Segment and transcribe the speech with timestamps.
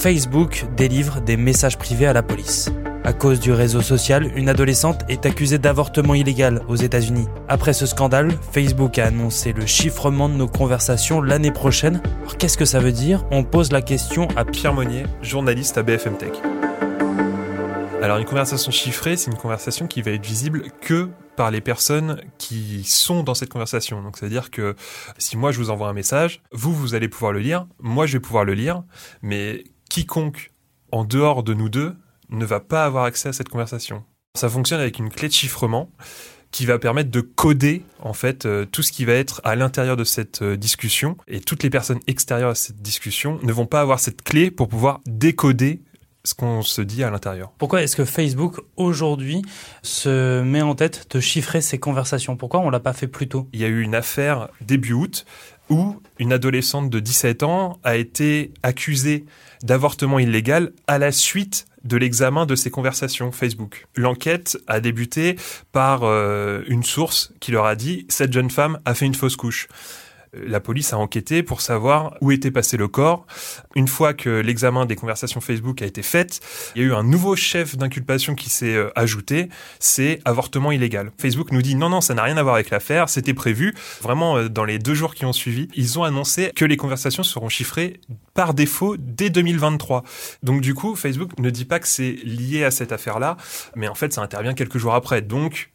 [0.00, 2.70] Facebook délivre des messages privés à la police.
[3.04, 7.26] À cause du réseau social, une adolescente est accusée d'avortement illégal aux États-Unis.
[7.48, 12.00] Après ce scandale, Facebook a annoncé le chiffrement de nos conversations l'année prochaine.
[12.20, 13.26] Alors qu'est-ce que ça veut dire?
[13.30, 16.32] On pose la question à Pierre Monnier, journaliste à BFM Tech.
[18.00, 22.22] Alors une conversation chiffrée, c'est une conversation qui va être visible que par les personnes
[22.38, 24.02] qui sont dans cette conversation.
[24.02, 24.76] Donc c'est-à-dire que
[25.18, 28.14] si moi je vous envoie un message, vous vous allez pouvoir le lire, moi je
[28.14, 28.82] vais pouvoir le lire,
[29.20, 30.52] mais quiconque
[30.92, 31.94] en dehors de nous deux
[32.30, 34.04] ne va pas avoir accès à cette conversation.
[34.38, 35.90] Ça fonctionne avec une clé de chiffrement
[36.52, 39.96] qui va permettre de coder en fait euh, tout ce qui va être à l'intérieur
[39.96, 43.80] de cette euh, discussion et toutes les personnes extérieures à cette discussion ne vont pas
[43.80, 45.82] avoir cette clé pour pouvoir décoder
[46.24, 47.52] ce qu'on se dit à l'intérieur.
[47.56, 49.42] Pourquoi est-ce que Facebook aujourd'hui
[49.82, 52.36] se met en tête de chiffrer ses conversations?
[52.36, 53.48] Pourquoi on l'a pas fait plus tôt?
[53.52, 55.24] Il y a eu une affaire début août
[55.70, 59.24] où une adolescente de 17 ans a été accusée
[59.62, 63.86] d'avortement illégal à la suite de l'examen de ces conversations Facebook.
[63.96, 65.36] L'enquête a débuté
[65.72, 69.36] par euh, une source qui leur a dit cette jeune femme a fait une fausse
[69.36, 69.68] couche
[70.32, 73.26] la police a enquêté pour savoir où était passé le corps.
[73.74, 76.40] Une fois que l'examen des conversations Facebook a été fait,
[76.74, 81.10] il y a eu un nouveau chef d'inculpation qui s'est euh, ajouté, c'est avortement illégal.
[81.18, 83.74] Facebook nous dit non, non, ça n'a rien à voir avec l'affaire, c'était prévu.
[84.02, 87.22] Vraiment, euh, dans les deux jours qui ont suivi, ils ont annoncé que les conversations
[87.22, 88.00] seront chiffrées
[88.34, 90.04] par défaut dès 2023.
[90.42, 93.36] Donc du coup, Facebook ne dit pas que c'est lié à cette affaire-là,
[93.74, 95.22] mais en fait, ça intervient quelques jours après.
[95.22, 95.70] Donc,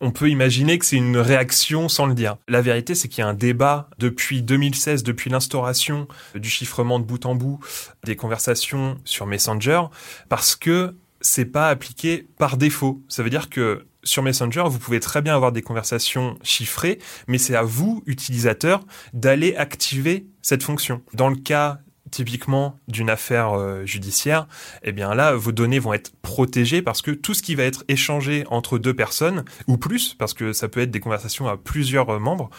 [0.00, 2.36] on peut imaginer que c'est une réaction sans le dire.
[2.48, 7.04] La vérité, c'est qu'il y a un débat depuis 2016, depuis l'instauration du chiffrement de
[7.04, 7.60] bout en bout
[8.04, 9.82] des conversations sur Messenger,
[10.28, 13.02] parce que c'est pas appliqué par défaut.
[13.08, 17.38] Ça veut dire que sur Messenger, vous pouvez très bien avoir des conversations chiffrées, mais
[17.38, 21.02] c'est à vous, utilisateurs, d'aller activer cette fonction.
[21.14, 21.78] Dans le cas
[22.14, 24.46] typiquement d'une affaire euh, judiciaire,
[24.84, 27.84] eh bien là, vos données vont être protégées parce que tout ce qui va être
[27.88, 32.08] échangé entre deux personnes ou plus, parce que ça peut être des conversations à plusieurs
[32.10, 32.50] euh, membres,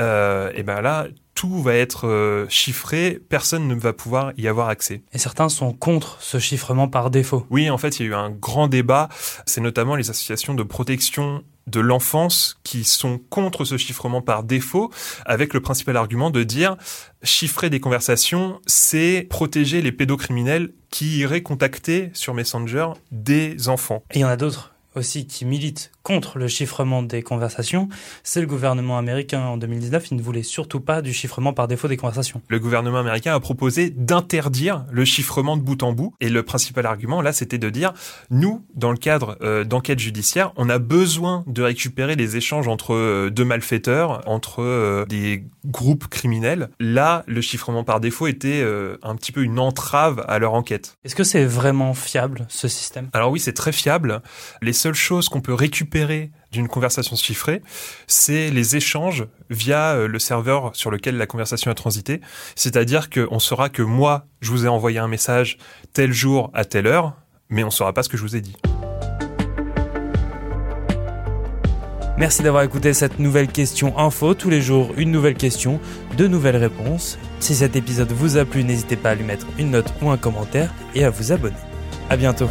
[0.00, 1.08] euh, eh bien là,
[1.42, 5.02] tout va être euh, chiffré, personne ne va pouvoir y avoir accès.
[5.12, 7.48] Et certains sont contre ce chiffrement par défaut.
[7.50, 9.08] Oui, en fait, il y a eu un grand débat.
[9.44, 14.92] C'est notamment les associations de protection de l'enfance qui sont contre ce chiffrement par défaut,
[15.26, 16.76] avec le principal argument de dire
[17.24, 24.04] chiffrer des conversations, c'est protéger les pédocriminels qui iraient contacter sur Messenger des enfants.
[24.12, 27.88] Et il y en a d'autres aussi qui militent contre le chiffrement des conversations,
[28.22, 30.10] c'est le gouvernement américain en 2019.
[30.10, 32.42] Il ne voulait surtout pas du chiffrement par défaut des conversations.
[32.48, 36.14] Le gouvernement américain a proposé d'interdire le chiffrement de bout en bout.
[36.20, 37.92] Et le principal argument, là, c'était de dire,
[38.30, 42.94] nous, dans le cadre euh, d'enquête judiciaire, on a besoin de récupérer les échanges entre
[42.94, 46.70] euh, deux malfaiteurs, entre euh, des groupes criminels.
[46.80, 48.64] Là, le chiffrement par défaut était
[49.02, 50.96] un petit peu une entrave à leur enquête.
[51.04, 53.08] Est-ce que c'est vraiment fiable, ce système?
[53.12, 54.22] Alors oui, c'est très fiable.
[54.60, 57.62] Les seules choses qu'on peut récupérer d'une conversation chiffrée,
[58.08, 62.20] c'est les échanges via euh, le serveur sur lequel la conversation a transité.
[62.56, 65.56] C'est-à-dire qu'on saura que moi, je vous ai envoyé un message
[65.92, 67.14] tel jour à telle heure,
[67.48, 68.56] mais on ne saura pas ce que je vous ai dit.
[72.18, 74.34] Merci d'avoir écouté cette nouvelle question info.
[74.34, 75.80] Tous les jours, une nouvelle question,
[76.16, 77.18] de nouvelles réponses.
[77.38, 80.18] Si cet épisode vous a plu, n'hésitez pas à lui mettre une note ou un
[80.18, 81.56] commentaire et à vous abonner.
[82.10, 82.50] À bientôt.